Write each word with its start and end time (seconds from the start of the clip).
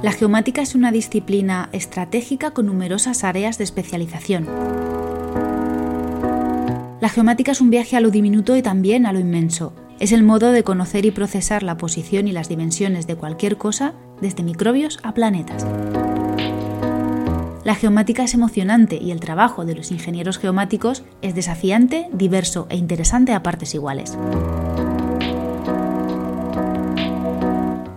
La 0.00 0.12
geomática 0.12 0.62
es 0.62 0.76
una 0.76 0.92
disciplina 0.92 1.70
estratégica 1.72 2.52
con 2.52 2.66
numerosas 2.66 3.24
áreas 3.24 3.58
de 3.58 3.64
especialización. 3.64 4.46
La 7.00 7.08
geomática 7.08 7.50
es 7.50 7.60
un 7.60 7.70
viaje 7.70 7.96
a 7.96 8.00
lo 8.00 8.12
diminuto 8.12 8.56
y 8.56 8.62
también 8.62 9.06
a 9.06 9.12
lo 9.12 9.18
inmenso. 9.18 9.72
Es 9.98 10.12
el 10.12 10.22
modo 10.22 10.52
de 10.52 10.62
conocer 10.62 11.04
y 11.04 11.10
procesar 11.10 11.64
la 11.64 11.76
posición 11.78 12.28
y 12.28 12.32
las 12.32 12.48
dimensiones 12.48 13.08
de 13.08 13.16
cualquier 13.16 13.56
cosa, 13.56 13.92
desde 14.20 14.44
microbios 14.44 15.00
a 15.02 15.14
planetas. 15.14 15.66
La 17.64 17.74
geomática 17.74 18.22
es 18.22 18.34
emocionante 18.34 19.00
y 19.02 19.10
el 19.10 19.18
trabajo 19.18 19.64
de 19.64 19.74
los 19.74 19.90
ingenieros 19.90 20.38
geomáticos 20.38 21.02
es 21.22 21.34
desafiante, 21.34 22.08
diverso 22.12 22.68
e 22.70 22.76
interesante 22.76 23.32
a 23.32 23.42
partes 23.42 23.74
iguales. 23.74 24.16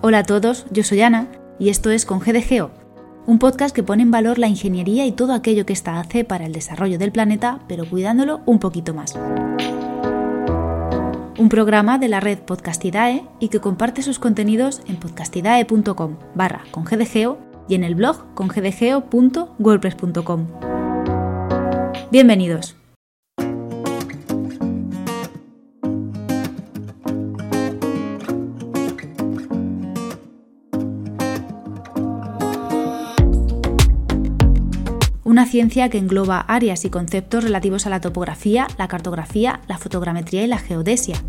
Hola 0.01 0.19
a 0.19 0.23
todos, 0.23 0.65
yo 0.71 0.83
soy 0.83 1.01
Ana 1.01 1.27
y 1.61 1.69
esto 1.69 1.91
es 1.91 2.05
Con 2.07 2.19
GDGeo, 2.19 2.71
un 3.27 3.37
podcast 3.37 3.75
que 3.75 3.83
pone 3.83 4.01
en 4.01 4.09
valor 4.09 4.39
la 4.39 4.47
ingeniería 4.47 5.05
y 5.05 5.11
todo 5.11 5.33
aquello 5.33 5.63
que 5.63 5.73
ésta 5.73 5.99
hace 5.99 6.25
para 6.25 6.47
el 6.47 6.53
desarrollo 6.53 6.97
del 6.97 7.11
planeta, 7.11 7.59
pero 7.67 7.87
cuidándolo 7.87 8.41
un 8.47 8.57
poquito 8.57 8.95
más. 8.95 9.13
Un 11.37 11.49
programa 11.49 11.99
de 11.99 12.07
la 12.07 12.19
red 12.19 12.39
Podcastidae 12.39 13.27
y 13.39 13.49
que 13.49 13.59
comparte 13.59 14.01
sus 14.01 14.17
contenidos 14.17 14.81
en 14.87 14.95
podcastidae.com 14.95 16.15
barra 16.33 16.63
con 16.71 16.83
y 17.69 17.75
en 17.75 17.83
el 17.83 17.93
blog 17.93 18.33
congdgeo.wordpress.com. 18.33 20.47
Bienvenidos. 22.11 22.80
Una 35.31 35.45
ciencia 35.45 35.87
que 35.87 35.97
engloba 35.97 36.41
áreas 36.41 36.83
y 36.83 36.89
conceptos 36.89 37.45
relativos 37.45 37.85
a 37.85 37.89
la 37.89 38.01
topografía, 38.01 38.67
la 38.77 38.89
cartografía, 38.89 39.61
la 39.69 39.77
fotogrametría 39.77 40.43
y 40.43 40.47
la 40.47 40.57
geodesia. 40.57 41.23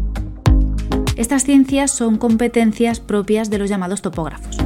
Estas 1.14 1.44
ciencias 1.44 1.92
son 1.92 2.19
competencias 2.19 2.98
propias 2.98 3.48
de 3.48 3.59
los 3.59 3.70
llamados 3.70 4.03
topógrafos. 4.03 4.56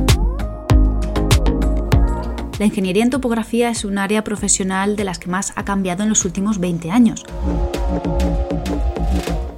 La 2.58 2.64
ingeniería 2.64 3.02
en 3.02 3.10
topografía 3.10 3.68
es 3.68 3.84
un 3.84 3.98
área 3.98 4.24
profesional 4.24 4.96
de 4.96 5.04
las 5.04 5.18
que 5.18 5.28
más 5.28 5.52
ha 5.54 5.66
cambiado 5.66 6.02
en 6.02 6.08
los 6.08 6.24
últimos 6.24 6.58
20 6.58 6.90
años. 6.90 7.22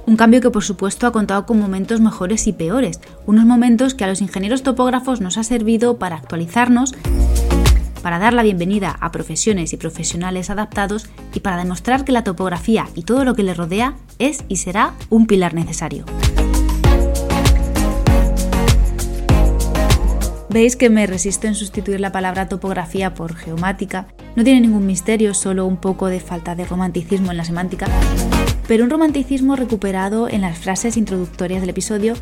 Un 0.05 0.17
cambio 0.17 0.41
que 0.41 0.49
por 0.49 0.65
supuesto 0.65 1.07
ha 1.07 1.13
contado 1.13 1.45
con 1.45 1.57
momentos 1.57 2.01
mejores 2.01 2.47
y 2.47 2.51
peores, 2.51 2.99
unos 3.25 3.45
momentos 3.45 3.93
que 3.93 4.03
a 4.03 4.07
los 4.07 4.19
ingenieros 4.19 4.61
topógrafos 4.61 5.21
nos 5.21 5.37
ha 5.37 5.45
servido 5.45 5.97
para 5.99 6.17
actualizarnos 6.17 6.95
para 8.01 8.19
dar 8.19 8.33
la 8.33 8.43
bienvenida 8.43 8.97
a 8.99 9.11
profesiones 9.11 9.73
y 9.73 9.77
profesionales 9.77 10.49
adaptados 10.49 11.09
y 11.33 11.41
para 11.41 11.57
demostrar 11.57 12.05
que 12.05 12.11
la 12.11 12.23
topografía 12.23 12.87
y 12.95 13.03
todo 13.03 13.25
lo 13.25 13.35
que 13.35 13.43
le 13.43 13.53
rodea 13.53 13.95
es 14.17 14.43
y 14.47 14.57
será 14.57 14.93
un 15.09 15.27
pilar 15.27 15.53
necesario. 15.53 16.05
Veis 20.49 20.75
que 20.75 20.89
me 20.89 21.05
resisto 21.05 21.45
en 21.45 21.53
sustituir 21.53 21.99
la 21.99 22.11
palabra 22.11 22.49
topografía 22.49 23.13
por 23.13 23.35
geomática. 23.35 24.07
No 24.35 24.43
tiene 24.43 24.61
ningún 24.61 24.87
misterio, 24.87 25.35
solo 25.35 25.67
un 25.67 25.77
poco 25.77 26.07
de 26.07 26.19
falta 26.19 26.55
de 26.55 26.65
romanticismo 26.65 27.29
en 27.29 27.37
la 27.37 27.45
semántica, 27.45 27.85
pero 28.67 28.83
un 28.83 28.89
romanticismo 28.89 29.55
recuperado 29.55 30.27
en 30.27 30.41
las 30.41 30.57
frases 30.57 30.97
introductorias 30.97 31.61
del 31.61 31.69
episodio 31.69 32.15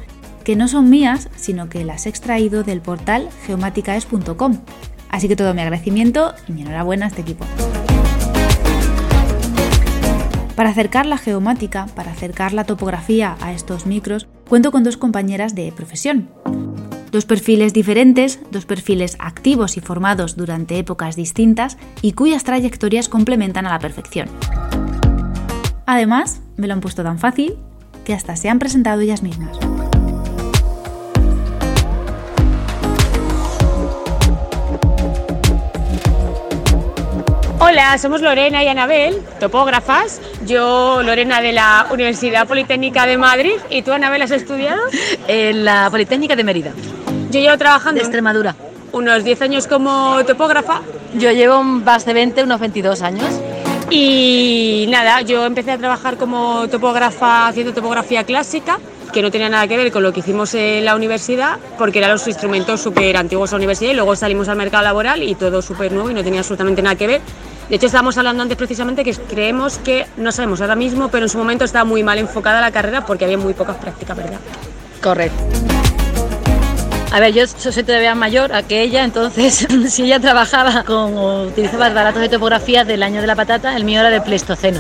que 0.44 0.55
no 0.55 0.67
son 0.67 0.89
mías, 0.89 1.29
sino 1.35 1.69
que 1.69 1.83
las 1.83 2.05
he 2.05 2.09
extraído 2.09 2.63
del 2.63 2.81
portal 2.81 3.29
geomáticaes.com, 3.45 4.59
Así 5.09 5.28
que 5.28 5.35
todo 5.35 5.53
mi 5.53 5.62
agradecimiento 5.62 6.34
y 6.47 6.53
mi 6.53 6.62
enhorabuena 6.62 7.06
a 7.06 7.09
este 7.09 7.22
equipo. 7.22 7.45
Para 10.56 10.69
acercar 10.69 11.06
la 11.06 11.19
geomática, 11.19 11.85
para 11.95 12.12
acercar 12.12 12.51
la 12.51 12.63
topografía 12.63 13.38
a 13.41 13.53
estos 13.53 13.85
micros, 13.85 14.28
cuento 14.50 14.72
con 14.72 14.84
dos 14.84 14.97
compañeras 14.97 15.53
de 15.53 15.72
profesión. 15.72 16.29
Dos 17.12 17.25
perfiles 17.25 17.73
diferentes, 17.73 18.40
dos 18.51 18.66
perfiles 18.66 19.18
activos 19.19 19.78
y 19.78 19.81
formados 19.81 20.35
durante 20.35 20.79
épocas 20.79 21.16
distintas 21.16 21.78
y 22.01 22.13
cuyas 22.13 22.44
trayectorias 22.44 23.07
complementan 23.07 23.68
a 23.68 23.69
la 23.69 23.79
perfección. 23.79 24.29
Además, 25.85 26.41
me 26.57 26.68
lo 26.68 26.74
han 26.74 26.81
puesto 26.81 27.03
tan 27.03 27.19
fácil 27.19 27.56
que 28.03 28.13
hasta 28.13 28.35
se 28.35 28.50
han 28.50 28.57
presentado 28.57 29.01
ellas 29.01 29.22
mismas. 29.22 29.57
Hola, 37.69 37.97
somos 37.97 38.22
Lorena 38.22 38.63
y 38.63 38.69
Anabel, 38.69 39.22
topógrafas. 39.41 40.22
Yo, 40.45 41.03
Lorena, 41.03 41.41
de 41.41 41.51
la 41.51 41.88
Universidad 41.91 42.47
Politécnica 42.47 43.05
de 43.05 43.17
Madrid. 43.17 43.55
¿Y 43.69 43.81
tú, 43.81 43.91
Anabel, 43.91 44.22
has 44.22 44.31
estudiado? 44.31 44.81
En 45.28 45.66
la 45.66 45.89
Politécnica 45.91 46.38
de 46.38 46.45
Mérida. 46.45 46.72
Yo 47.29 47.41
llevo 47.41 47.57
trabajando. 47.57 48.00
De 48.00 48.06
Extremadura. 48.06 48.56
Unos 48.94 49.25
10 49.25 49.41
años 49.41 49.67
como 49.67 50.23
topógrafa. 50.25 50.81
Yo 51.16 51.29
llevo 51.33 51.61
más 51.61 52.06
de 52.06 52.13
20, 52.13 52.44
unos 52.44 52.61
22 52.61 53.01
años. 53.01 53.27
Y 53.89 54.85
nada, 54.88 55.19
yo 55.23 55.45
empecé 55.45 55.73
a 55.73 55.77
trabajar 55.77 56.16
como 56.16 56.69
topógrafa 56.69 57.50
haciendo 57.50 57.73
topografía 57.73 58.23
clásica 58.23 58.79
que 59.11 59.22
no 59.22 59.31
tenía 59.31 59.50
nada 59.50 59.67
que 59.67 59.77
ver 59.77 59.91
con 59.91 60.03
lo 60.03 60.13
que 60.13 60.19
hicimos 60.19 60.53
en 60.53 60.85
la 60.85 60.95
universidad, 60.95 61.57
porque 61.77 62.00
eran 62.00 62.11
los 62.11 62.27
instrumentos 62.27 62.81
súper 62.81 63.17
antiguos 63.17 63.50
de 63.50 63.56
la 63.56 63.57
universidad 63.57 63.91
y 63.91 63.95
luego 63.95 64.16
salimos 64.16 64.47
al 64.50 64.57
mercado 64.57 64.83
laboral 64.83 65.23
y 65.23 65.35
todo 65.35 65.61
súper 65.61 65.91
nuevo 65.91 66.11
y 66.11 66.13
no 66.13 66.23
tenía 66.23 66.41
absolutamente 66.41 66.81
nada 66.81 66.95
que 66.95 67.07
ver. 67.07 67.22
De 67.69 67.75
hecho, 67.75 67.88
estábamos 67.88 68.17
hablando 68.17 68.44
antes 68.44 68.57
precisamente 68.57 69.03
que 69.03 69.13
creemos 69.13 69.78
que, 69.79 70.05
no 70.16 70.31
sabemos 70.31 70.61
ahora 70.61 70.75
mismo, 70.75 71.09
pero 71.09 71.25
en 71.25 71.29
su 71.29 71.38
momento 71.38 71.66
estaba 71.66 71.83
muy 71.83 72.03
mal 72.03 72.17
enfocada 72.17 72.61
la 72.61 72.72
carrera 72.72 73.05
porque 73.05 73.25
había 73.25 73.38
muy 73.38 73.53
pocas 73.53 73.75
prácticas, 73.78 74.16
¿verdad? 74.16 74.39
Correcto. 75.01 75.38
A 77.11 77.19
ver, 77.19 77.33
yo 77.33 77.47
soy 77.47 77.83
todavía 77.83 78.16
mayor 78.16 78.53
a 78.53 78.63
que 78.63 78.81
ella, 78.81 79.03
entonces 79.03 79.67
si 79.89 80.03
ella 80.03 80.19
trabajaba 80.19 80.83
con 80.83 81.17
o 81.17 81.44
utilizaba 81.44 81.89
baratos 81.89 82.22
de 82.22 82.29
topografía 82.29 82.83
del 82.83 83.03
año 83.03 83.22
de 83.22 83.27
la 83.27 83.35
patata, 83.35 83.75
el 83.75 83.83
mío 83.83 84.00
era 84.00 84.09
del 84.09 84.22
Pleistoceno 84.22 84.79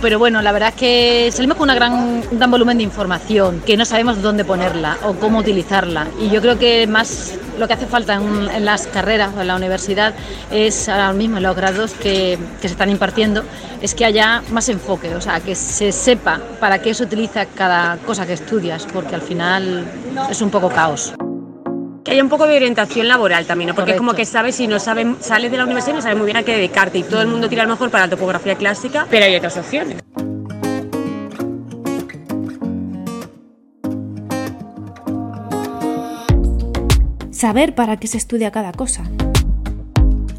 pero 0.00 0.18
bueno, 0.18 0.40
la 0.40 0.52
verdad 0.52 0.70
es 0.70 0.74
que 0.76 1.30
salimos 1.32 1.56
con 1.56 1.64
una 1.64 1.74
gran, 1.74 1.92
un 1.92 2.38
gran 2.38 2.50
volumen 2.50 2.78
de 2.78 2.84
información, 2.84 3.62
que 3.66 3.76
no 3.76 3.84
sabemos 3.84 4.22
dónde 4.22 4.44
ponerla 4.44 4.96
o 5.04 5.14
cómo 5.14 5.38
utilizarla. 5.38 6.06
Y 6.18 6.30
yo 6.30 6.40
creo 6.40 6.58
que 6.58 6.86
más 6.86 7.34
lo 7.60 7.68
que 7.68 7.74
hace 7.74 7.86
falta 7.86 8.14
en, 8.14 8.64
las 8.64 8.86
carreras 8.86 9.30
o 9.36 9.40
en 9.40 9.46
la 9.46 9.54
universidad 9.54 10.14
es 10.50 10.88
ahora 10.88 11.12
mismo 11.12 11.36
en 11.36 11.42
los 11.44 11.54
grados 11.54 11.92
que, 11.92 12.38
que 12.60 12.68
se 12.68 12.72
están 12.72 12.90
impartiendo, 12.90 13.44
es 13.80 13.94
que 13.94 14.04
haya 14.04 14.42
más 14.50 14.68
enfoque, 14.68 15.14
o 15.14 15.20
sea, 15.20 15.40
que 15.40 15.54
se 15.54 15.92
sepa 15.92 16.40
para 16.58 16.80
qué 16.80 16.94
se 16.94 17.04
utiliza 17.04 17.46
cada 17.46 17.98
cosa 17.98 18.26
que 18.26 18.32
estudias, 18.32 18.86
porque 18.92 19.14
al 19.14 19.22
final 19.22 19.84
es 20.30 20.40
un 20.40 20.50
poco 20.50 20.70
caos 20.70 21.12
que 22.02 22.12
haya 22.12 22.22
un 22.22 22.30
poco 22.30 22.46
de 22.46 22.56
orientación 22.56 23.08
laboral 23.08 23.44
también, 23.44 23.68
¿no? 23.68 23.74
porque 23.74 23.90
es 23.90 23.98
como 23.98 24.14
que 24.14 24.24
sabes 24.24 24.54
si 24.54 24.66
no 24.66 24.78
sabes, 24.78 25.06
sales 25.20 25.50
de 25.50 25.58
la 25.58 25.64
universidad 25.64 25.92
y 25.92 25.96
no 25.96 26.02
sabes 26.02 26.16
muy 26.16 26.24
bien 26.24 26.38
a 26.38 26.42
qué 26.42 26.52
dedicarte 26.52 26.96
y 26.96 27.02
todo 27.02 27.20
el 27.20 27.28
mundo 27.28 27.46
tira 27.48 27.62
a 27.62 27.66
lo 27.66 27.72
mejor 27.72 27.90
para 27.90 28.06
la 28.06 28.10
topografía 28.10 28.54
clásica, 28.54 29.06
pero 29.10 29.26
hay 29.26 29.36
otras 29.36 29.58
opciones. 29.58 29.96
Saber 37.40 37.74
para 37.74 37.96
qué 37.96 38.06
se 38.06 38.18
estudia 38.18 38.50
cada 38.50 38.70
cosa. 38.72 39.04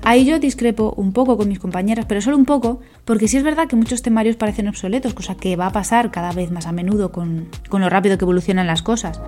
Ahí 0.03 0.23
yo 0.23 0.37
discrepo 0.37 0.93
un 0.97 1.13
poco 1.13 1.35
con 1.35 1.49
mis 1.49 1.57
compañeras, 1.57 2.05
pero 2.07 2.21
solo 2.21 2.37
un 2.37 2.45
poco, 2.45 2.79
porque 3.05 3.27
sí 3.27 3.37
es 3.37 3.43
verdad 3.43 3.67
que 3.67 3.75
muchos 3.75 4.03
temarios 4.03 4.35
parecen 4.35 4.67
obsoletos, 4.67 5.15
cosa 5.15 5.33
que 5.33 5.55
va 5.55 5.65
a 5.65 5.71
pasar 5.71 6.11
cada 6.11 6.31
vez 6.31 6.51
más 6.51 6.67
a 6.67 6.71
menudo 6.71 7.11
con, 7.11 7.49
lo 7.71 7.89
rápido 7.89 8.19
que 8.19 8.25
evolucionan 8.25 8.67
las 8.67 8.83
cosas. 8.83 9.19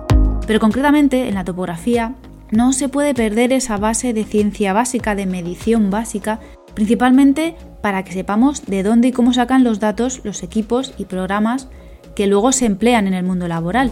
Pero 0.46 0.60
concretamente 0.60 1.26
en 1.26 1.34
la 1.34 1.42
topografía 1.42 2.14
no 2.52 2.72
se 2.72 2.88
puede 2.88 3.12
perder 3.12 3.52
esa 3.52 3.76
base 3.76 4.12
de 4.12 4.22
ciencia 4.22 4.72
básica, 4.72 5.16
de 5.16 5.26
medición 5.26 5.90
básica, 5.90 6.38
principalmente 6.74 7.56
para 7.82 8.04
que 8.04 8.12
sepamos 8.12 8.66
de 8.66 8.84
dónde 8.84 9.08
y 9.08 9.12
cómo 9.12 9.32
sacan 9.32 9.64
los 9.64 9.80
datos 9.80 10.20
los 10.22 10.44
equipos 10.44 10.94
y 10.96 11.06
programas 11.06 11.66
que 12.14 12.28
luego 12.28 12.52
se 12.52 12.66
emplean 12.66 13.08
en 13.08 13.14
el 13.14 13.24
mundo 13.24 13.48
laboral. 13.48 13.90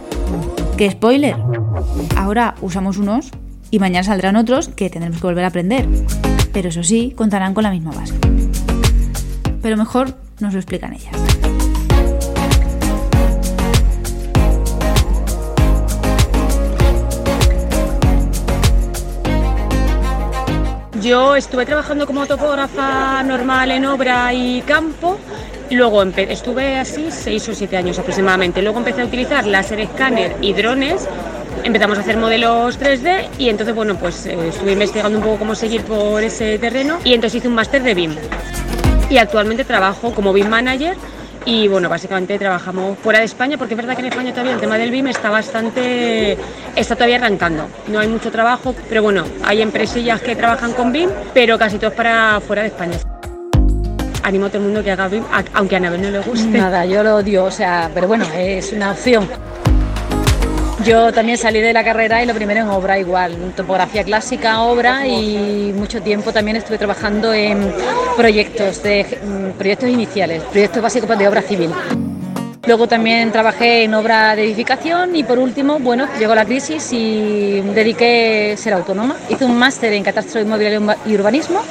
¡Qué 0.77 0.89
spoiler! 0.89 1.35
Ahora 2.15 2.55
usamos 2.61 2.97
unos 2.97 3.31
y 3.73 3.79
mañana 3.79 4.03
saldrán 4.03 4.35
otros 4.35 4.67
que 4.67 4.87
tendremos 4.91 5.19
que 5.19 5.25
volver 5.25 5.45
a 5.45 5.47
aprender. 5.47 5.87
Pero 6.51 6.69
eso 6.69 6.83
sí, 6.83 7.11
contarán 7.17 7.55
con 7.55 7.63
la 7.63 7.71
misma 7.71 7.91
base. 7.91 8.13
Pero 9.63 9.77
mejor 9.77 10.13
nos 10.39 10.53
lo 10.53 10.59
explican 10.59 10.93
ellas. 10.93 11.15
Yo 21.01 21.35
estuve 21.35 21.65
trabajando 21.65 22.05
como 22.05 22.27
topógrafa 22.27 23.23
normal 23.23 23.71
en 23.71 23.85
obra 23.85 24.31
y 24.35 24.61
campo. 24.61 25.17
Luego 25.71 26.03
estuve 26.03 26.77
así 26.77 27.07
seis 27.09 27.49
o 27.49 27.55
siete 27.55 27.75
años 27.75 27.97
aproximadamente. 27.97 28.61
Luego 28.61 28.77
empecé 28.77 29.01
a 29.01 29.05
utilizar 29.05 29.47
láser 29.47 29.79
escáner 29.79 30.37
y 30.41 30.53
drones 30.53 31.09
empezamos 31.63 31.97
a 31.97 32.01
hacer 32.01 32.17
modelos 32.17 32.79
3D 32.79 33.27
y 33.37 33.49
entonces, 33.49 33.75
bueno, 33.75 33.95
pues 33.95 34.25
eh, 34.25 34.37
estuve 34.49 34.73
investigando 34.73 35.17
un 35.17 35.23
poco 35.23 35.37
cómo 35.39 35.55
seguir 35.55 35.83
por 35.83 36.23
ese 36.23 36.57
terreno 36.59 36.99
y 37.03 37.13
entonces 37.13 37.37
hice 37.37 37.47
un 37.47 37.55
máster 37.55 37.83
de 37.83 37.93
BIM. 37.93 38.15
Y 39.09 39.17
actualmente 39.17 39.63
trabajo 39.63 40.13
como 40.13 40.33
BIM 40.33 40.49
Manager 40.49 40.95
y 41.45 41.67
bueno, 41.67 41.89
básicamente 41.89 42.39
trabajamos 42.39 42.97
fuera 42.99 43.19
de 43.19 43.25
España 43.25 43.57
porque 43.57 43.73
es 43.73 43.77
verdad 43.77 43.95
que 43.95 44.01
en 44.01 44.07
España 44.07 44.31
todavía 44.31 44.53
el 44.53 44.59
tema 44.59 44.77
del 44.77 44.91
BIM 44.91 45.07
está 45.07 45.29
bastante, 45.29 46.37
está 46.75 46.95
todavía 46.95 47.17
arrancando. 47.17 47.67
No 47.87 47.99
hay 47.99 48.07
mucho 48.07 48.31
trabajo, 48.31 48.73
pero 48.87 49.03
bueno, 49.03 49.25
hay 49.43 49.61
empresillas 49.61 50.21
que 50.21 50.35
trabajan 50.35 50.73
con 50.73 50.91
BIM, 50.91 51.09
pero 51.33 51.57
casi 51.57 51.77
todos 51.77 51.93
para 51.93 52.39
fuera 52.39 52.61
de 52.61 52.69
España. 52.69 52.97
Animo 54.23 54.45
a 54.45 54.49
todo 54.49 54.59
el 54.59 54.63
mundo 54.65 54.83
que 54.83 54.91
haga 54.91 55.09
BIM, 55.09 55.23
aunque 55.53 55.75
a 55.75 55.77
Anabel 55.79 56.01
no 56.01 56.11
le 56.11 56.19
guste. 56.19 56.57
Nada, 56.57 56.85
yo 56.85 57.03
lo 57.03 57.17
odio, 57.17 57.43
o 57.43 57.51
sea, 57.51 57.91
pero 57.93 58.07
bueno, 58.07 58.25
es 58.33 58.71
una 58.71 58.91
opción. 58.91 59.27
Yo 60.85 61.13
también 61.13 61.37
salí 61.37 61.61
de 61.61 61.71
la 61.71 61.81
carrera 61.81 62.21
y 62.21 62.25
lo 62.25 62.33
primero 62.33 62.59
en 62.59 62.67
obra 62.67 62.99
igual, 62.99 63.53
topografía 63.55 64.03
clásica, 64.03 64.63
obra 64.63 65.07
y 65.07 65.71
mucho 65.73 66.01
tiempo 66.01 66.33
también 66.33 66.57
estuve 66.57 66.77
trabajando 66.77 67.33
en 67.33 67.73
proyectos, 68.17 68.83
de, 68.83 69.05
mm, 69.23 69.57
proyectos 69.57 69.89
iniciales, 69.89 70.43
proyectos 70.43 70.81
básicos 70.81 71.17
de 71.17 71.25
obra 71.25 71.41
civil. 71.41 71.71
Luego 72.65 72.87
también 72.87 73.31
trabajé 73.31 73.83
en 73.83 73.93
obra 73.93 74.35
de 74.35 74.43
edificación 74.43 75.15
y 75.15 75.23
por 75.23 75.39
último, 75.39 75.79
bueno, 75.79 76.07
llegó 76.19 76.35
la 76.35 76.43
crisis 76.43 76.91
y 76.91 77.61
dediqué 77.61 78.53
a 78.53 78.57
ser 78.57 78.73
autónoma. 78.73 79.15
Hice 79.29 79.45
un 79.45 79.57
máster 79.57 79.93
en 79.93 80.03
catastro 80.03 80.41
inmobiliario 80.41 80.81
y 81.05 81.15
urbanismo 81.15 81.61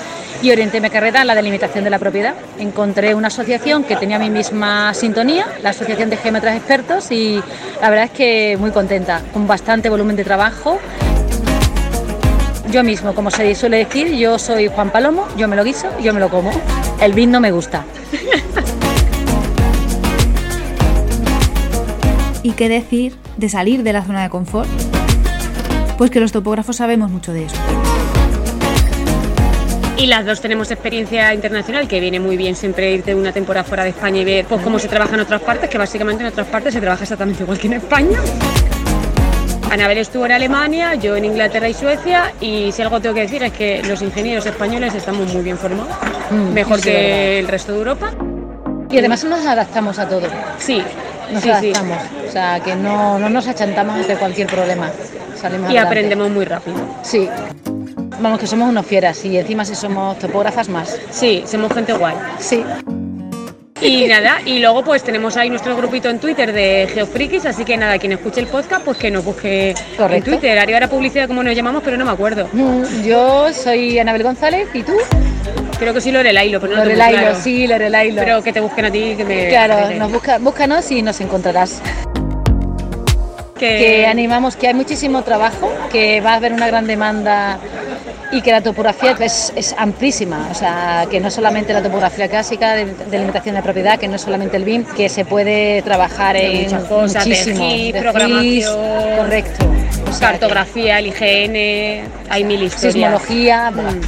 y 0.43 0.50
orienté 0.50 0.81
mi 0.81 0.91
carrera 0.91 1.21
a 1.21 1.25
la 1.25 1.37
delimitación 1.37 1.85
de 1.85 1.91
la 1.91 2.00
propiedad. 2.00 2.35
Encontré 2.59 3.15
una 3.15 3.29
asociación 3.29 3.85
que 3.85 3.94
tenía 3.94 4.19
mi 4.19 4.29
misma 4.29 4.93
sintonía, 4.93 5.47
la 5.62 5.71
Asociación 5.71 6.11
de 6.11 6.17
Geómetras 6.17 6.56
Expertos, 6.56 7.12
y 7.12 7.41
la 7.81 7.89
verdad 7.89 8.06
es 8.06 8.11
que 8.11 8.56
muy 8.59 8.73
contenta, 8.73 9.23
con 9.33 9.47
bastante 9.47 9.89
volumen 9.89 10.17
de 10.17 10.25
trabajo. 10.25 10.81
Yo 12.71 12.83
mismo, 12.83 13.15
como 13.15 13.31
se 13.31 13.55
suele 13.55 13.79
decir, 13.79 14.09
yo 14.17 14.39
soy 14.39 14.67
Juan 14.67 14.91
Palomo, 14.91 15.29
yo 15.37 15.47
me 15.47 15.55
lo 15.55 15.62
guiso, 15.62 15.89
yo 16.00 16.12
me 16.12 16.19
lo 16.19 16.29
como. 16.29 16.50
El 17.00 17.12
vino 17.12 17.33
no 17.33 17.41
me 17.41 17.53
gusta. 17.53 17.85
¿Y 22.43 22.53
qué 22.53 22.69
decir 22.69 23.15
de 23.37 23.49
salir 23.49 23.85
de 23.85 23.93
la 23.93 24.03
zona 24.03 24.25
de 24.25 24.31
confort? 24.31 24.69
Pues 25.97 26.11
que 26.11 26.19
los 26.19 26.33
topógrafos 26.33 26.77
sabemos 26.77 27.11
mucho 27.11 27.33
de 27.33 27.45
eso. 27.45 27.56
Y 29.97 30.06
las 30.06 30.25
dos 30.25 30.41
tenemos 30.41 30.71
experiencia 30.71 31.33
internacional, 31.35 31.87
que 31.87 32.00
viene 32.00 32.19
muy 32.19 32.37
bien 32.37 32.56
siempre 32.56 32.91
irte 32.93 33.15
una 33.15 33.33
temporada 33.33 33.65
fuera 33.65 33.85
de 33.85 33.91
España 33.91 34.21
y 34.21 34.25
ver 34.25 34.47
pues, 34.47 34.61
cómo 34.62 34.79
se 34.79 34.89
trabaja 34.89 35.15
en 35.15 35.21
otras 35.21 35.43
partes, 35.43 35.69
que 35.69 35.79
básicamente 35.79 36.23
en 36.23 36.29
otras 36.31 36.47
partes 36.47 36.75
se 36.75 36.81
trabaja 36.81 37.03
exactamente 37.03 37.43
igual 37.43 37.59
que 37.59 37.67
en 37.67 37.73
España. 37.75 38.19
Anabel 39.71 39.99
estuvo 39.99 40.27
en 40.27 40.33
Alemania, 40.33 40.94
yo 40.97 41.17
en 41.17 41.25
Inglaterra 41.25 41.69
y 41.69 41.75
Suecia, 41.75 42.33
y 42.41 42.73
si 42.73 42.83
algo 42.83 43.00
tengo 43.00 43.15
que 43.15 43.23
decir 43.23 43.43
es 43.43 43.53
que 43.53 43.83
los 43.85 44.03
ingenieros 44.03 44.44
españoles 44.44 44.94
estamos 44.94 45.33
muy 45.33 45.43
bien 45.43 45.56
formados, 45.56 45.95
mm, 46.31 46.53
mejor 46.53 46.81
que 46.81 47.38
el 47.38 47.49
resto 47.49 47.73
de 47.73 47.79
Europa. 47.79 48.11
Y 48.91 48.99
además 48.99 49.25
nos 49.25 49.47
adaptamos 49.47 49.99
a 49.99 50.09
todo. 50.09 50.29
Sí, 50.59 50.83
nos 51.33 51.47
adaptamos. 51.47 51.99
O 52.29 52.31
sea, 52.31 52.61
que 52.61 52.75
no, 52.75 53.19
no 53.19 53.31
nos 53.31 53.47
achantamos 53.47 53.97
ante 53.97 54.17
cualquier 54.17 54.47
problema. 54.49 54.91
y 55.71 55.77
aprendemos 55.77 56.31
muy 56.31 56.45
rápido. 56.45 56.77
Sí. 57.03 57.29
Vamos, 58.23 58.39
que 58.39 58.47
somos 58.47 58.69
unos 58.69 58.87
fieras 58.87 59.25
y 59.25 59.37
encima 59.37 59.65
si 59.65 59.75
somos 59.75 60.17
topógrafas 60.17 60.69
más. 60.69 60.97
Sí, 61.11 61.43
somos 61.45 61.73
gente 61.75 61.93
guay. 61.93 62.15
Sí. 62.39 62.63
Y 63.81 64.07
nada, 64.07 64.41
y 64.47 64.61
luego 64.61 64.85
pues 64.85 65.03
tenemos 65.03 65.37
ahí 65.37 65.51
nuestro 65.51 65.77
grupito 65.77 66.09
en 66.09 66.21
Twitter 66.21 66.53
de 66.53 66.89
Geofrikis, 66.95 67.47
así 67.47 67.65
que 67.65 67.77
nada, 67.77 67.99
quien 67.99 68.13
escuche 68.13 68.41
el 68.41 68.47
podcast 68.47 68.85
pues 68.85 68.97
que 68.97 69.11
nos 69.11 69.25
busque 69.25 69.75
en 69.99 70.23
Twitter. 70.23 70.57
Haría 70.57 70.79
la 70.79 70.89
publicidad 70.89 71.27
como 71.27 71.43
nos 71.43 71.57
llamamos, 71.57 71.83
pero 71.85 71.97
no 71.97 72.05
me 72.05 72.13
acuerdo. 72.13 72.49
Mm, 72.53 73.03
yo 73.03 73.53
soy 73.53 73.99
Anabel 73.99 74.23
González, 74.23 74.69
¿y 74.73 74.85
tú? 74.85 74.93
Creo 75.81 75.93
que 75.93 76.01
sí 76.01 76.13
Lorelailo, 76.13 76.61
pero 76.61 76.77
no 76.77 76.85
Lorelailo, 76.85 77.19
claro. 77.19 77.41
sí, 77.43 77.67
Lorelailo. 77.67 78.23
Pero 78.23 78.41
que 78.41 78.53
te 78.53 78.61
busquen 78.61 78.85
a 78.85 78.93
ti, 78.93 79.15
que 79.17 79.25
me... 79.25 79.49
Claro, 79.49 79.91
nos 79.97 80.13
busca, 80.13 80.39
búscanos 80.39 80.89
y 80.93 81.03
nos 81.03 81.21
encontrarás. 81.21 81.83
Que... 83.59 83.79
que 83.79 84.07
animamos, 84.07 84.55
que 84.55 84.69
hay 84.69 84.75
muchísimo 84.75 85.23
trabajo, 85.23 85.73
que 85.91 86.21
va 86.21 86.35
a 86.35 86.37
haber 86.37 86.53
una 86.53 86.69
gran 86.69 86.87
demanda 86.87 87.59
y 88.32 88.40
que 88.40 88.50
la 88.50 88.62
topografía 88.62 89.14
es, 89.20 89.75
amplísima, 89.76 90.49
o 90.50 90.55
sea, 90.55 91.06
que 91.11 91.20
no 91.20 91.31
solamente 91.31 91.73
la 91.75 91.82
topografía 91.82 92.29
clásica 92.29 92.75
de, 92.75 93.19
limitación 93.19 93.55
de 93.55 93.62
propiedad, 93.62 93.99
que 93.99 94.08
no 94.08 94.17
es 94.17 94.23
solamente 94.23 94.56
el 94.56 94.64
BIM, 94.64 94.84
que 94.84 95.11
se 95.11 95.26
puede 95.26 95.82
trabajar 95.82 96.37
en 96.37 96.62
muchas 96.62 96.84
cosas, 96.84 97.26
muchísimo, 97.26 97.69
de 97.69 97.94
programación, 98.00 99.17
correcto, 99.19 99.67
cartografía, 100.19 100.99
el 100.99 101.08
IGN, 101.08 102.11
hay 102.31 102.44
mil 102.44 102.62
historias. 102.62 102.94
Sismología, 102.94 103.70
mm. 103.70 104.00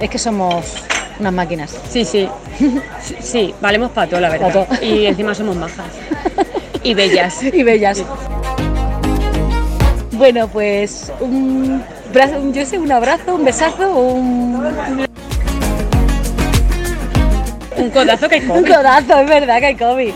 es 0.00 0.10
que 0.10 0.18
somos 0.18 0.84
unas 1.18 1.32
máquinas. 1.32 1.74
Sí, 1.88 2.04
sí, 2.04 2.28
sí, 3.20 3.54
valemos 3.62 3.90
para 3.92 4.06
todo, 4.10 4.20
la 4.20 4.28
verdad. 4.28 4.68
Y 4.82 5.06
encima 5.06 5.34
somos 5.34 5.56
majas. 5.56 5.86
Y 6.82 6.94
bellas. 6.94 7.42
y 7.42 7.62
bellas. 7.62 8.02
Bueno, 10.20 10.48
pues 10.48 11.10
un 11.18 11.82
yo 12.52 12.66
sé, 12.66 12.78
un 12.78 12.92
abrazo, 12.92 13.36
un 13.36 13.42
besazo, 13.42 13.90
un... 13.96 15.06
Un 17.78 17.90
codazo 17.90 18.28
que 18.28 18.34
hay 18.34 18.40
COVID. 18.46 18.58
Un 18.58 18.64
codazo, 18.66 19.18
es 19.18 19.26
verdad 19.26 19.60
que 19.60 19.66
hay 19.66 19.76
COVID. 19.76 20.12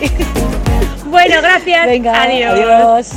Bueno, 1.07 1.37
gracias. 1.41 1.87
Venga, 1.87 2.23
adiós. 2.23 2.53
adiós. 2.53 3.13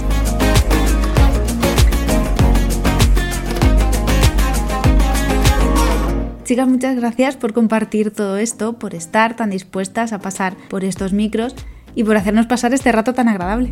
Chicas, 6.46 6.68
muchas 6.70 6.96
gracias 6.96 7.36
por 7.36 7.52
compartir 7.52 8.12
todo 8.12 8.38
esto, 8.38 8.80
por 8.80 8.96
estar 8.96 9.36
tan 9.36 9.50
dispuestas 9.50 10.14
a 10.14 10.20
pasar 10.20 10.56
por 10.70 10.86
estos 10.86 11.12
micros 11.12 11.54
y 11.96 12.06
por 12.06 12.16
hacernos 12.16 12.46
pasar 12.46 12.74
este 12.74 12.94
rato 12.94 13.14
tan 13.14 13.28
agradable. 13.28 13.72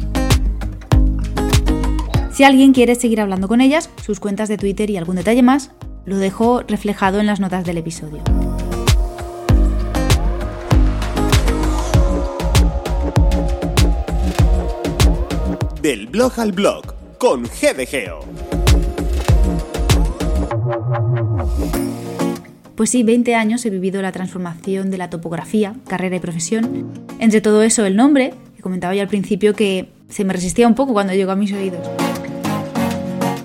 Si 2.35 2.43
alguien 2.43 2.73
quiere 2.73 2.95
seguir 2.95 3.21
hablando 3.21 3.47
con 3.47 3.61
ellas, 3.61 3.89
sus 4.03 4.19
cuentas 4.19 4.49
de 4.49 4.57
Twitter 4.57 4.89
y 4.89 4.97
algún 4.97 5.15
detalle 5.15 5.41
más, 5.41 5.71
lo 6.03 6.17
dejo 6.17 6.63
reflejado 6.63 7.21
en 7.21 7.27
las 7.27 7.39
notas 7.39 7.63
del 7.63 7.77
episodio. 7.77 8.21
Del 15.81 16.07
blog 16.07 16.37
al 16.37 16.51
blog 16.51 16.83
con 17.17 17.43
GDGeo. 17.43 18.19
Pues 22.75 22.89
sí, 22.89 23.03
20 23.03 23.33
años 23.33 23.65
he 23.65 23.69
vivido 23.69 24.01
la 24.01 24.11
transformación 24.11 24.91
de 24.91 24.97
la 24.97 25.09
topografía, 25.09 25.73
carrera 25.87 26.17
y 26.17 26.19
profesión. 26.19 26.91
Entre 27.19 27.39
todo 27.39 27.63
eso, 27.63 27.85
el 27.85 27.95
nombre, 27.95 28.33
que 28.57 28.61
comentaba 28.61 28.93
ya 28.93 29.03
al 29.03 29.07
principio 29.07 29.53
que 29.53 29.87
se 30.09 30.25
me 30.25 30.33
resistía 30.33 30.67
un 30.67 30.75
poco 30.75 30.91
cuando 30.91 31.13
llegó 31.13 31.31
a 31.31 31.37
mis 31.37 31.53
oídos. 31.53 31.87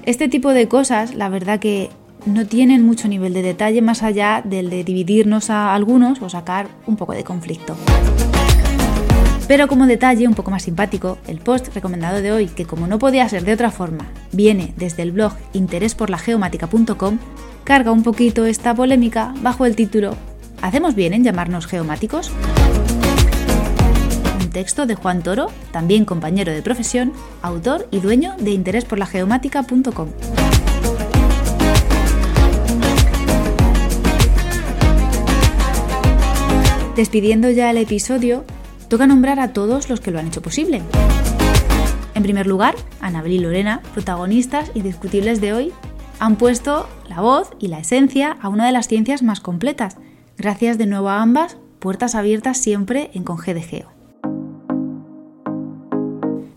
Este 0.04 0.28
tipo 0.28 0.52
de 0.52 0.66
cosas, 0.66 1.14
la 1.14 1.28
verdad 1.28 1.60
que 1.60 1.90
no 2.26 2.46
tienen 2.46 2.84
mucho 2.84 3.08
nivel 3.08 3.32
de 3.34 3.42
detalle 3.42 3.82
más 3.82 4.02
allá 4.02 4.42
del 4.44 4.70
de 4.70 4.84
dividirnos 4.84 5.50
a 5.50 5.74
algunos 5.74 6.22
o 6.22 6.28
sacar 6.28 6.68
un 6.86 6.96
poco 6.96 7.12
de 7.12 7.24
conflicto. 7.24 7.76
Pero 9.46 9.66
como 9.66 9.86
detalle 9.86 10.28
un 10.28 10.34
poco 10.34 10.50
más 10.50 10.62
simpático, 10.62 11.18
el 11.26 11.38
post 11.38 11.74
recomendado 11.74 12.22
de 12.22 12.32
hoy, 12.32 12.46
que 12.46 12.66
como 12.66 12.86
no 12.86 12.98
podía 12.98 13.28
ser 13.28 13.44
de 13.44 13.52
otra 13.52 13.70
forma, 13.70 14.06
viene 14.32 14.72
desde 14.76 15.02
el 15.02 15.12
blog 15.12 15.32
interesporlageomática.com, 15.52 17.18
carga 17.64 17.90
un 17.90 18.02
poquito 18.02 18.44
esta 18.46 18.74
polémica 18.74 19.34
bajo 19.42 19.66
el 19.66 19.76
título 19.76 20.16
¿Hacemos 20.62 20.94
bien 20.94 21.14
en 21.14 21.24
llamarnos 21.24 21.66
geomáticos? 21.66 22.30
Texto 24.50 24.86
de 24.86 24.94
Juan 24.94 25.22
Toro, 25.22 25.48
también 25.72 26.04
compañero 26.04 26.52
de 26.52 26.62
profesión, 26.62 27.12
autor 27.42 27.88
y 27.90 28.00
dueño 28.00 28.34
de 28.38 28.50
interesporlageomática.com. 28.50 30.08
Despidiendo 36.96 37.48
ya 37.50 37.70
el 37.70 37.78
episodio, 37.78 38.44
toca 38.88 39.06
nombrar 39.06 39.40
a 39.40 39.52
todos 39.52 39.88
los 39.88 40.00
que 40.00 40.10
lo 40.10 40.18
han 40.18 40.26
hecho 40.26 40.42
posible. 40.42 40.82
En 42.14 42.22
primer 42.22 42.46
lugar, 42.46 42.74
Anabel 43.00 43.32
y 43.32 43.38
Lorena, 43.38 43.80
protagonistas 43.94 44.70
indiscutibles 44.74 45.40
de 45.40 45.54
hoy, 45.54 45.72
han 46.18 46.36
puesto 46.36 46.86
la 47.08 47.20
voz 47.22 47.50
y 47.58 47.68
la 47.68 47.78
esencia 47.78 48.36
a 48.42 48.48
una 48.48 48.66
de 48.66 48.72
las 48.72 48.88
ciencias 48.88 49.22
más 49.22 49.40
completas. 49.40 49.96
Gracias 50.36 50.76
de 50.76 50.86
nuevo 50.86 51.08
a 51.08 51.22
ambas, 51.22 51.56
puertas 51.78 52.14
abiertas 52.14 52.58
siempre 52.58 53.10
en 53.14 53.24
Geo. 53.62 53.99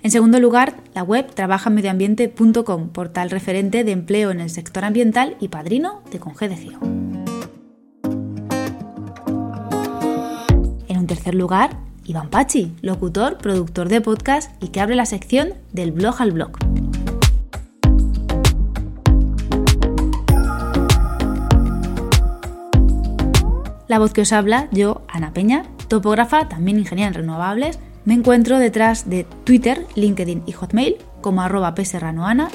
En 0.04 0.12
segundo 0.12 0.38
lugar, 0.42 0.76
la 0.94 1.02
web 1.02 1.34
trabajamedioambiente.com, 1.34 2.90
portal 2.90 3.30
referente 3.30 3.86
de 3.86 3.94
empleo 3.94 4.32
en 4.32 4.42
el 4.42 4.50
sector 4.50 4.84
ambiental 4.84 5.38
y 5.40 5.48
padrino 5.48 6.02
de 6.12 6.20
Conge. 6.20 6.46
En 10.90 10.98
un 10.98 11.08
tercer 11.08 11.34
lugar, 11.36 11.78
Iván 12.04 12.30
Pachi, 12.30 12.74
locutor, 12.82 13.38
productor 13.38 13.88
de 13.88 14.02
podcast 14.02 14.52
y 14.62 14.68
que 14.68 14.82
abre 14.82 14.96
la 14.96 15.06
sección 15.06 15.54
del 15.72 15.94
blog 15.94 16.22
al 16.22 16.34
blog. 16.34 16.52
La 23.88 24.00
voz 24.00 24.12
que 24.12 24.22
os 24.24 24.34
habla, 24.34 24.68
yo, 24.74 25.04
Ana 25.08 25.32
Peña, 25.32 25.64
topógrafa, 25.88 26.50
también 26.50 26.78
ingeniera 26.78 27.08
en 27.08 27.14
renovables, 27.14 27.80
me 28.06 28.14
encuentro 28.14 28.60
detrás 28.60 29.10
de 29.10 29.26
Twitter, 29.44 29.86
LinkedIn 29.96 30.44
y 30.46 30.52
Hotmail 30.52 30.98
como 31.22 31.42
arroba 31.42 31.74
pserranoana 31.76 32.50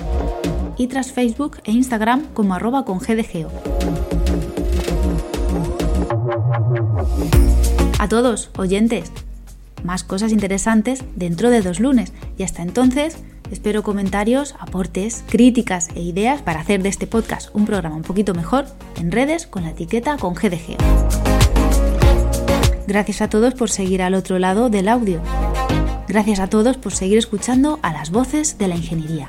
y 0.77 0.87
tras 0.89 1.13
Facebook 1.13 1.59
e 1.65 1.73
Instagram 1.73 2.25
como 2.35 2.55
arroba 2.55 2.85
con 2.85 2.99
gdgeo. 2.99 3.51
A 7.99 8.09
todos, 8.09 8.51
oyentes, 8.57 9.11
más 9.83 10.05
cosas 10.05 10.33
interesantes 10.33 11.03
dentro 11.17 11.51
de 11.51 11.63
dos 11.63 11.81
lunes 11.81 12.13
y 12.37 12.43
hasta 12.43 12.63
entonces 12.63 13.19
espero 13.51 13.83
comentarios, 13.83 14.55
aportes, 14.61 15.25
críticas 15.29 15.89
e 15.95 16.03
ideas 16.03 16.43
para 16.43 16.61
hacer 16.61 16.83
de 16.83 16.91
este 16.91 17.07
podcast 17.07 17.55
un 17.55 17.65
programa 17.65 17.97
un 17.97 18.03
poquito 18.03 18.35
mejor 18.35 18.67
en 18.97 19.11
redes 19.11 19.47
con 19.47 19.65
la 19.65 19.71
etiqueta 19.71 20.17
con 20.19 20.35
GDG. 20.35 21.48
Gracias 22.89 23.21
a 23.21 23.29
todos 23.29 23.53
por 23.53 23.69
seguir 23.69 24.01
al 24.01 24.15
otro 24.15 24.39
lado 24.39 24.71
del 24.71 24.89
audio. 24.89 25.21
Gracias 26.09 26.41
a 26.41 26.47
todos 26.47 26.79
por 26.79 26.95
seguir 26.95 27.19
escuchando 27.19 27.79
a 27.83 27.93
las 27.93 28.11
voces 28.11 28.57
de 28.57 28.67
la 28.67 28.77
ingeniería. 28.77 29.29